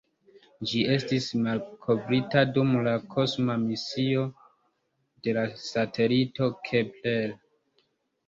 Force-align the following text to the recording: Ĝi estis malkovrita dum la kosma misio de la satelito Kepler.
Ĝi 0.69 0.79
estis 0.93 1.25
malkovrita 1.47 2.41
dum 2.55 2.71
la 2.87 2.93
kosma 3.11 3.57
misio 3.65 4.23
de 5.27 5.37
la 5.39 5.43
satelito 5.65 6.49
Kepler. 6.69 7.37